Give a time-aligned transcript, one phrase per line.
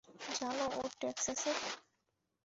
[0.37, 1.57] জানো, ও টেক্সাসের।